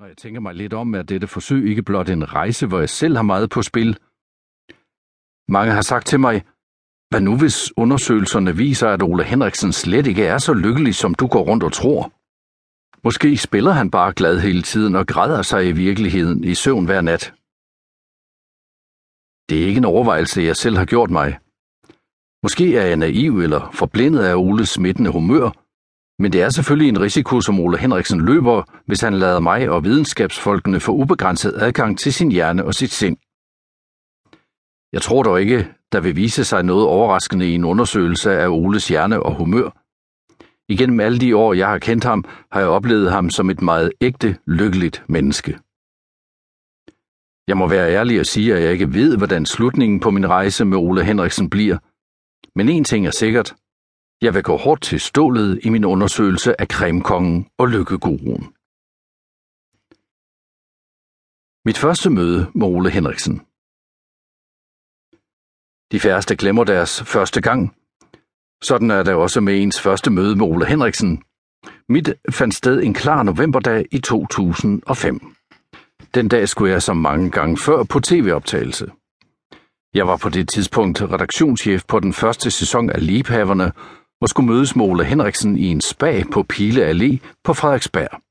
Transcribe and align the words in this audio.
Når 0.00 0.06
jeg 0.06 0.16
tænker 0.16 0.40
mig 0.40 0.54
lidt 0.54 0.72
om, 0.72 0.94
er 0.94 1.02
dette 1.02 1.26
forsøg 1.26 1.68
ikke 1.70 1.82
blot 1.82 2.08
en 2.08 2.34
rejse, 2.34 2.66
hvor 2.66 2.78
jeg 2.78 2.88
selv 2.88 3.16
har 3.16 3.22
meget 3.22 3.50
på 3.50 3.62
spil. 3.62 3.98
Mange 5.48 5.72
har 5.72 5.82
sagt 5.82 6.06
til 6.06 6.20
mig, 6.20 6.36
hvad 7.10 7.20
nu 7.20 7.38
hvis 7.38 7.72
undersøgelserne 7.76 8.56
viser, 8.56 8.88
at 8.88 9.02
Ole 9.02 9.24
Henriksen 9.24 9.72
slet 9.72 10.06
ikke 10.06 10.24
er 10.24 10.38
så 10.38 10.52
lykkelig, 10.54 10.94
som 10.94 11.14
du 11.14 11.26
går 11.26 11.42
rundt 11.48 11.62
og 11.62 11.72
tror? 11.72 12.02
Måske 13.04 13.36
spiller 13.36 13.72
han 13.72 13.90
bare 13.90 14.12
glad 14.12 14.40
hele 14.40 14.62
tiden 14.62 14.94
og 14.96 15.06
græder 15.06 15.42
sig 15.42 15.68
i 15.68 15.72
virkeligheden 15.72 16.44
i 16.44 16.54
søvn 16.54 16.84
hver 16.84 17.00
nat. 17.00 17.24
Det 19.48 19.62
er 19.62 19.66
ikke 19.66 19.78
en 19.78 19.92
overvejelse, 19.94 20.42
jeg 20.42 20.56
selv 20.56 20.76
har 20.76 20.84
gjort 20.84 21.10
mig. 21.10 21.38
Måske 22.42 22.76
er 22.76 22.86
jeg 22.86 22.96
naiv 22.96 23.40
eller 23.40 23.70
forblindet 23.70 24.20
af 24.20 24.34
Oles 24.34 24.68
smittende 24.68 25.12
humør, 25.12 25.50
men 26.20 26.32
det 26.32 26.42
er 26.42 26.48
selvfølgelig 26.48 26.88
en 26.88 27.00
risiko, 27.00 27.40
som 27.40 27.60
Ole 27.60 27.78
Henriksen 27.78 28.20
løber, 28.20 28.62
hvis 28.86 29.00
han 29.00 29.14
lader 29.14 29.40
mig 29.40 29.70
og 29.70 29.84
videnskabsfolkene 29.84 30.80
få 30.80 30.92
ubegrænset 30.92 31.54
adgang 31.56 31.98
til 31.98 32.12
sin 32.12 32.32
hjerne 32.32 32.64
og 32.64 32.74
sit 32.74 32.90
sind. 32.90 33.16
Jeg 34.92 35.02
tror 35.02 35.22
dog 35.22 35.40
ikke, 35.40 35.68
der 35.92 36.00
vil 36.00 36.16
vise 36.16 36.44
sig 36.44 36.62
noget 36.62 36.86
overraskende 36.86 37.50
i 37.50 37.54
en 37.54 37.64
undersøgelse 37.64 38.32
af 38.32 38.48
Oles 38.48 38.88
hjerne 38.88 39.22
og 39.22 39.34
humør. 39.34 39.70
Igennem 40.68 41.00
alle 41.00 41.18
de 41.18 41.36
år, 41.36 41.52
jeg 41.54 41.68
har 41.68 41.78
kendt 41.78 42.04
ham, 42.04 42.24
har 42.52 42.60
jeg 42.60 42.68
oplevet 42.68 43.10
ham 43.10 43.30
som 43.30 43.50
et 43.50 43.62
meget 43.62 43.92
ægte, 44.00 44.36
lykkeligt 44.46 45.04
menneske. 45.08 45.58
Jeg 47.48 47.56
må 47.56 47.68
være 47.68 47.92
ærlig 47.92 48.20
og 48.20 48.26
sige, 48.26 48.54
at 48.54 48.62
jeg 48.62 48.72
ikke 48.72 48.94
ved, 48.94 49.16
hvordan 49.16 49.46
slutningen 49.46 50.00
på 50.00 50.10
min 50.10 50.28
rejse 50.28 50.64
med 50.64 50.78
Ole 50.78 51.04
Henriksen 51.04 51.50
bliver. 51.50 51.78
Men 52.54 52.68
en 52.68 52.84
ting 52.84 53.06
er 53.06 53.10
sikkert. 53.10 53.54
Jeg 54.22 54.34
vil 54.34 54.42
gå 54.42 54.56
hårdt 54.56 54.82
til 54.82 55.00
stålet 55.00 55.60
i 55.62 55.68
min 55.68 55.84
undersøgelse 55.84 56.60
af 56.60 56.68
kremkongen 56.68 57.48
og 57.58 57.68
lykkeguruen. 57.68 58.44
Mit 61.64 61.78
første 61.78 62.10
møde 62.10 62.50
med 62.54 62.66
Ole 62.66 62.90
Henriksen. 62.90 63.36
De 65.92 66.00
færreste 66.00 66.36
glemmer 66.36 66.64
deres 66.64 67.02
første 67.02 67.40
gang. 67.40 67.76
Sådan 68.62 68.90
er 68.90 69.02
det 69.02 69.14
også 69.14 69.40
med 69.40 69.62
ens 69.62 69.80
første 69.80 70.10
møde 70.10 70.36
med 70.36 70.46
Ole 70.46 70.66
Henriksen. 70.66 71.22
Mit 71.88 72.14
fandt 72.30 72.54
sted 72.54 72.82
en 72.82 72.94
klar 72.94 73.22
novemberdag 73.22 73.86
i 73.90 73.98
2005. 73.98 75.34
Den 76.14 76.28
dag 76.28 76.48
skulle 76.48 76.72
jeg 76.72 76.82
som 76.82 76.96
mange 76.96 77.30
gange 77.30 77.58
før 77.58 77.82
på 77.82 78.00
tv-optagelse. 78.00 78.90
Jeg 79.94 80.06
var 80.06 80.16
på 80.16 80.28
det 80.28 80.48
tidspunkt 80.48 81.02
redaktionschef 81.02 81.84
på 81.88 82.00
den 82.00 82.12
første 82.12 82.50
sæson 82.50 82.90
af 82.90 83.06
Liebhaverne 83.06 83.72
og 84.20 84.28
skulle 84.28 84.50
mødes 84.50 84.76
med 84.76 84.84
Ole 84.84 85.04
Henriksen 85.04 85.56
i 85.56 85.66
en 85.66 85.80
spa 85.80 86.22
på 86.32 86.42
Pile 86.42 86.90
Allé 86.90 87.18
på 87.44 87.54
Frederiksberg. 87.54 88.22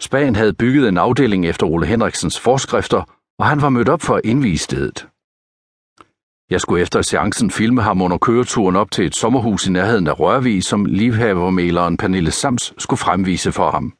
Spagen 0.00 0.36
havde 0.36 0.52
bygget 0.52 0.88
en 0.88 0.98
afdeling 0.98 1.46
efter 1.46 1.66
Ole 1.66 1.86
Henriksens 1.86 2.40
forskrifter, 2.40 3.02
og 3.38 3.46
han 3.46 3.62
var 3.62 3.68
mødt 3.68 3.88
op 3.88 4.02
for 4.02 4.14
at 4.14 4.24
indvise 4.24 4.64
stedet. 4.64 5.08
Jeg 6.50 6.60
skulle 6.60 6.82
efter 6.82 7.02
seancen 7.02 7.50
filme 7.50 7.82
ham 7.82 8.02
under 8.02 8.18
køreturen 8.18 8.76
op 8.76 8.90
til 8.90 9.06
et 9.06 9.14
sommerhus 9.14 9.66
i 9.66 9.70
nærheden 9.70 10.06
af 10.06 10.20
Rørvig, 10.20 10.64
som 10.64 10.84
livhavermaleren 10.84 11.96
Pernille 11.96 12.30
Sams 12.30 12.74
skulle 12.78 12.98
fremvise 12.98 13.52
for 13.52 13.70
ham. 13.70 13.94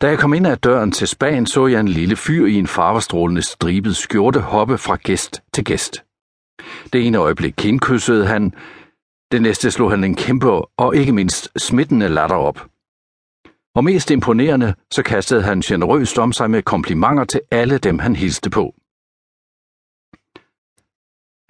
Da 0.00 0.08
jeg 0.08 0.18
kom 0.18 0.34
ind 0.34 0.46
ad 0.46 0.56
døren 0.56 0.92
til 0.92 1.08
Spanien, 1.08 1.46
så 1.46 1.66
jeg 1.66 1.80
en 1.80 1.88
lille 1.88 2.16
fyr 2.16 2.46
i 2.46 2.54
en 2.54 2.66
farvestrålende 2.66 3.42
stribet 3.42 3.96
skjorte 3.96 4.40
hoppe 4.40 4.78
fra 4.78 4.96
gæst 4.96 5.42
til 5.54 5.64
gæst. 5.64 6.04
Det 6.92 7.06
ene 7.06 7.18
øjeblik 7.18 7.54
kindkyssede 7.56 8.26
han, 8.26 8.54
det 9.32 9.42
næste 9.42 9.70
slog 9.70 9.90
han 9.90 10.04
en 10.04 10.14
kæmpe 10.14 10.50
og 10.78 10.96
ikke 10.96 11.12
mindst 11.12 11.48
smittende 11.56 12.08
latter 12.08 12.36
op. 12.36 12.66
Og 13.74 13.84
mest 13.84 14.10
imponerende, 14.10 14.74
så 14.90 15.02
kastede 15.02 15.42
han 15.42 15.60
generøst 15.60 16.18
om 16.18 16.32
sig 16.32 16.50
med 16.50 16.62
komplimenter 16.62 17.24
til 17.24 17.40
alle 17.50 17.78
dem, 17.78 17.98
han 17.98 18.16
hilste 18.16 18.50
på. 18.50 18.74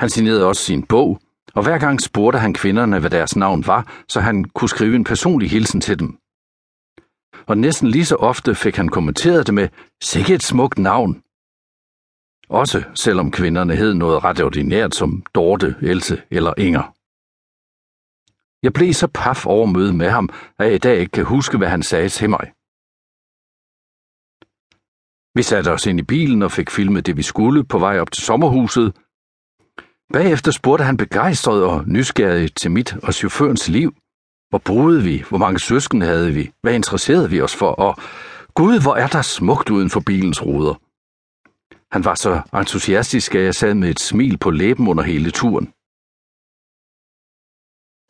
Han 0.01 0.11
signerede 0.11 0.47
også 0.47 0.63
sin 0.63 0.83
bog, 0.87 1.21
og 1.55 1.63
hver 1.63 1.79
gang 1.79 2.01
spurgte 2.01 2.39
han 2.39 2.55
kvinderne, 2.55 3.01
hvad 3.01 3.11
deres 3.11 3.37
navn 3.37 3.67
var, 3.67 4.05
så 4.09 4.21
han 4.21 4.45
kunne 4.45 4.69
skrive 4.69 4.97
en 4.97 5.05
personlig 5.05 5.51
hilsen 5.51 5.81
til 5.81 5.99
dem. 5.99 6.19
Og 7.47 7.59
næsten 7.59 7.89
lige 7.89 8.05
så 8.05 8.17
ofte 8.17 8.55
fik 8.55 8.77
han 8.77 8.89
kommenteret 8.89 9.47
det 9.47 9.55
med, 9.55 9.69
sikke 10.03 10.35
et 10.35 10.43
smukt 10.43 10.79
navn. 10.79 11.23
Også 12.49 12.83
selvom 12.95 13.31
kvinderne 13.31 13.77
hed 13.77 13.95
noget 13.95 14.25
ret 14.25 14.41
ordinært 14.41 14.95
som 14.95 15.23
Dorte, 15.35 15.77
Else 15.83 16.23
eller 16.31 16.55
Inger. 16.59 16.95
Jeg 18.63 18.73
blev 18.73 18.93
så 18.93 19.07
paf 19.15 19.47
over 19.47 19.67
møde 19.67 19.93
med 19.93 20.11
ham, 20.11 20.29
at 20.59 20.67
jeg 20.67 20.75
i 20.75 20.79
dag 20.79 20.99
ikke 20.99 21.13
kan 21.13 21.25
huske, 21.25 21.59
hvad 21.59 21.69
han 21.69 21.83
sagde 21.83 22.09
til 22.09 22.31
mig. 22.31 22.53
Vi 25.37 25.43
satte 25.43 25.73
os 25.73 25.87
ind 25.87 25.99
i 26.01 26.03
bilen 26.03 26.43
og 26.43 26.53
fik 26.53 26.71
filmet 26.71 27.07
det, 27.07 27.17
vi 27.17 27.23
skulle 27.23 27.65
på 27.65 27.79
vej 27.79 28.01
op 28.01 28.11
til 28.13 28.23
sommerhuset. 28.23 28.97
Bagefter 30.13 30.51
spurgte 30.51 30.85
han 30.85 30.97
begejstret 30.97 31.65
og 31.65 31.85
nysgerrig 31.87 32.55
til 32.55 32.71
mit 32.71 32.97
og 33.03 33.15
chaufførens 33.15 33.69
liv. 33.69 33.95
Hvor 34.49 34.59
boede 34.59 35.03
vi? 35.03 35.25
Hvor 35.29 35.39
mange 35.39 35.59
søskende 35.59 36.07
havde 36.07 36.33
vi? 36.33 36.51
Hvad 36.63 36.75
interesserede 36.75 37.31
vi 37.31 37.41
os 37.41 37.57
for? 37.57 37.71
Og 37.71 37.97
Gud, 38.55 38.83
hvor 38.83 38.97
er 38.97 39.07
der 39.07 39.23
smukt 39.23 39.71
uden 39.71 39.91
for 39.91 40.01
bilens 40.01 40.43
ruder. 40.47 40.84
Han 41.95 42.05
var 42.05 42.15
så 42.15 42.43
entusiastisk, 42.55 43.35
at 43.35 43.45
jeg 43.45 43.55
sad 43.55 43.75
med 43.75 43.91
et 43.91 44.01
smil 44.01 44.39
på 44.39 44.51
læben 44.51 44.89
under 44.89 45.05
hele 45.05 45.31
turen. 45.31 45.67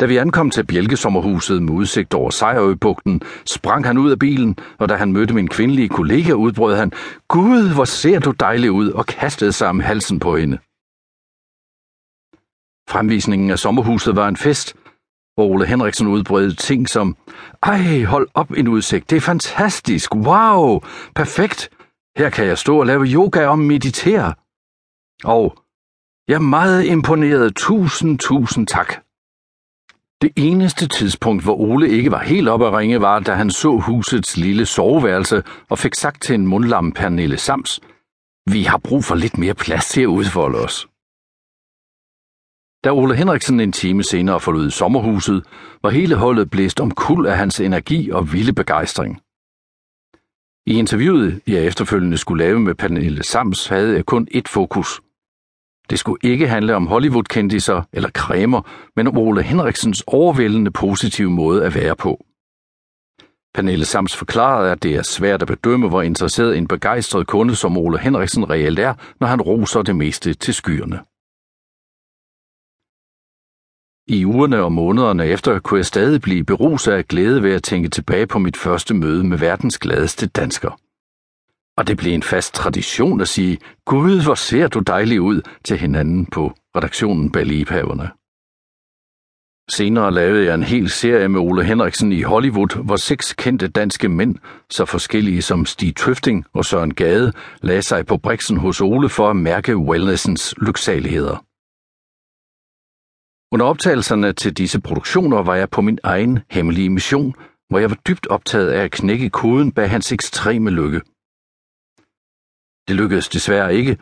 Da 0.00 0.06
vi 0.06 0.16
ankom 0.16 0.50
til 0.50 0.66
Bjælkesommerhuset 0.66 1.62
med 1.62 1.72
udsigt 1.72 2.14
over 2.14 2.30
Sejrøbugten, 2.30 3.20
sprang 3.46 3.86
han 3.86 3.98
ud 3.98 4.10
af 4.10 4.18
bilen, 4.18 4.56
og 4.78 4.88
da 4.88 4.96
han 4.96 5.12
mødte 5.12 5.34
min 5.34 5.48
kvindelige 5.48 5.88
kollega, 5.88 6.32
udbrød 6.32 6.76
han, 6.76 6.92
Gud, 7.28 7.74
hvor 7.74 7.84
ser 7.84 8.18
du 8.18 8.30
dejlig 8.30 8.70
ud, 8.70 8.90
og 8.90 9.06
kastede 9.06 9.52
sig 9.52 9.68
om 9.68 9.80
halsen 9.80 10.20
på 10.20 10.36
hende. 10.36 10.56
Fremvisningen 12.90 13.50
af 13.50 13.58
sommerhuset 13.58 14.16
var 14.16 14.28
en 14.28 14.36
fest, 14.36 14.74
hvor 15.34 15.44
Ole 15.44 15.66
Henriksen 15.66 16.06
udbrød 16.06 16.52
ting 16.52 16.88
som, 16.88 17.16
ej, 17.62 18.02
hold 18.02 18.28
op 18.34 18.50
en 18.50 18.68
udsigt, 18.68 19.10
det 19.10 19.16
er 19.16 19.20
fantastisk, 19.20 20.14
wow, 20.14 20.80
perfekt, 21.14 21.70
her 22.16 22.30
kan 22.30 22.46
jeg 22.46 22.58
stå 22.58 22.78
og 22.80 22.86
lave 22.86 23.04
yoga 23.04 23.46
og 23.46 23.58
meditere. 23.58 24.34
Og 25.24 25.58
jeg 26.28 26.34
er 26.34 26.38
meget 26.38 26.84
imponeret, 26.84 27.56
tusind, 27.56 28.18
tusind 28.18 28.66
tak. 28.66 28.94
Det 30.22 30.32
eneste 30.36 30.88
tidspunkt, 30.88 31.42
hvor 31.42 31.54
Ole 31.54 31.88
ikke 31.88 32.10
var 32.10 32.22
helt 32.22 32.48
oppe 32.48 32.66
at 32.66 32.72
ringe, 32.72 33.00
var, 33.00 33.18
da 33.18 33.34
han 33.34 33.50
så 33.50 33.76
husets 33.76 34.36
lille 34.36 34.66
soveværelse 34.66 35.42
og 35.70 35.78
fik 35.78 35.94
sagt 35.94 36.22
til 36.22 36.34
en 36.34 36.46
mundlam 36.46 36.92
Pernille 36.92 37.38
Sams, 37.38 37.80
vi 38.46 38.62
har 38.62 38.78
brug 38.78 39.04
for 39.04 39.14
lidt 39.14 39.38
mere 39.38 39.54
plads 39.54 39.88
til 39.88 40.02
at 40.02 40.06
udfolde 40.06 40.58
os. 40.58 40.88
Da 42.84 42.90
Ole 42.90 43.16
Henriksen 43.16 43.60
en 43.60 43.72
time 43.72 44.02
senere 44.02 44.40
forlod 44.40 44.70
sommerhuset, 44.70 45.46
var 45.82 45.90
hele 45.90 46.16
holdet 46.16 46.50
blæst 46.50 46.80
om 46.80 46.90
kul 46.90 47.26
af 47.26 47.36
hans 47.36 47.60
energi 47.60 48.10
og 48.10 48.32
vilde 48.32 48.52
begejstring. 48.52 49.23
I 50.66 50.78
interviewet, 50.78 51.40
jeg 51.46 51.64
efterfølgende 51.64 52.16
skulle 52.16 52.44
lave 52.44 52.60
med 52.60 52.74
Pernille 52.74 53.22
Sams, 53.22 53.66
havde 53.66 53.94
jeg 53.94 54.06
kun 54.06 54.28
ét 54.34 54.48
fokus. 54.48 55.00
Det 55.90 55.98
skulle 55.98 56.18
ikke 56.22 56.48
handle 56.48 56.74
om 56.76 56.86
Hollywood-kendiser 56.86 57.82
eller 57.92 58.10
cremer, 58.10 58.62
men 58.96 59.06
om 59.06 59.18
Ole 59.18 59.42
Henriksens 59.42 60.04
overvældende 60.06 60.70
positive 60.70 61.30
måde 61.30 61.64
at 61.64 61.74
være 61.74 61.96
på. 61.96 62.24
Pernille 63.54 63.84
Sams 63.84 64.16
forklarede, 64.16 64.72
at 64.72 64.82
det 64.82 64.94
er 64.94 65.02
svært 65.02 65.42
at 65.42 65.48
bedømme, 65.48 65.88
hvor 65.88 66.02
interesseret 66.02 66.58
en 66.58 66.68
begejstret 66.68 67.26
kunde 67.26 67.56
som 67.56 67.76
Ole 67.76 67.98
Henriksen 67.98 68.50
reelt 68.50 68.78
er, 68.78 68.94
når 69.20 69.26
han 69.26 69.40
roser 69.40 69.82
det 69.82 69.96
meste 69.96 70.34
til 70.34 70.54
skyerne. 70.54 71.00
I 74.08 74.24
ugerne 74.24 74.62
og 74.62 74.72
månederne 74.72 75.26
efter 75.26 75.58
kunne 75.58 75.78
jeg 75.78 75.86
stadig 75.86 76.20
blive 76.20 76.44
beruset 76.44 76.92
af 76.92 77.08
glæde 77.08 77.42
ved 77.42 77.52
at 77.52 77.62
tænke 77.62 77.88
tilbage 77.88 78.26
på 78.26 78.38
mit 78.38 78.56
første 78.56 78.94
møde 78.94 79.24
med 79.24 79.38
verdens 79.38 79.78
gladeste 79.78 80.26
dansker. 80.26 80.70
Og 81.76 81.86
det 81.86 81.96
blev 81.96 82.12
en 82.12 82.22
fast 82.22 82.54
tradition 82.54 83.20
at 83.20 83.28
sige, 83.28 83.58
Gud, 83.84 84.22
hvor 84.24 84.34
ser 84.34 84.68
du 84.68 84.78
dejlig 84.78 85.20
ud 85.20 85.40
til 85.64 85.78
hinanden 85.78 86.26
på 86.26 86.52
redaktionen 86.76 87.32
bag 87.32 87.46
Liebhaverne. 87.46 88.10
Senere 89.70 90.14
lavede 90.14 90.44
jeg 90.44 90.54
en 90.54 90.62
hel 90.62 90.90
serie 90.90 91.28
med 91.28 91.40
Ole 91.40 91.64
Henriksen 91.64 92.12
i 92.12 92.22
Hollywood, 92.22 92.84
hvor 92.84 92.96
seks 92.96 93.32
kendte 93.32 93.68
danske 93.68 94.08
mænd, 94.08 94.36
så 94.70 94.84
forskellige 94.84 95.42
som 95.42 95.66
Stig 95.66 95.96
Tøfting 95.96 96.44
og 96.52 96.64
Søren 96.64 96.94
Gade, 96.94 97.32
lagde 97.62 97.82
sig 97.82 98.06
på 98.06 98.16
briksen 98.16 98.56
hos 98.56 98.80
Ole 98.80 99.08
for 99.08 99.30
at 99.30 99.36
mærke 99.36 99.76
wellnessens 99.76 100.54
lyksaligheder. 100.66 101.44
Under 103.54 103.66
optagelserne 103.66 104.32
til 104.32 104.52
disse 104.52 104.80
produktioner 104.80 105.42
var 105.42 105.54
jeg 105.54 105.70
på 105.70 105.80
min 105.80 105.98
egen 106.02 106.38
hemmelige 106.50 106.90
mission, 106.90 107.34
hvor 107.68 107.78
jeg 107.78 107.90
var 107.90 107.96
dybt 108.08 108.26
optaget 108.26 108.70
af 108.70 108.84
at 108.84 108.90
knække 108.90 109.30
koden 109.30 109.72
bag 109.72 109.90
hans 109.90 110.12
ekstreme 110.12 110.70
lykke. 110.70 111.00
Det 112.88 112.96
lykkedes 112.96 113.28
desværre 113.28 113.74
ikke, 113.74 113.98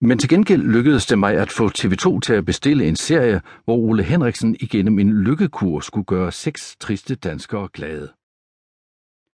men 0.00 0.18
til 0.18 0.28
gengæld 0.28 0.62
lykkedes 0.62 1.06
det 1.06 1.18
mig 1.18 1.34
at 1.34 1.52
få 1.52 1.68
TV2 1.78 2.20
til 2.20 2.32
at 2.32 2.44
bestille 2.44 2.88
en 2.88 2.96
serie, 2.96 3.40
hvor 3.64 3.76
Ole 3.76 4.02
Henriksen 4.02 4.56
igennem 4.60 4.98
en 4.98 5.22
lykkekur 5.22 5.80
skulle 5.80 6.06
gøre 6.06 6.32
seks 6.32 6.76
triste 6.80 7.14
danskere 7.14 7.68
glade. 7.72 8.17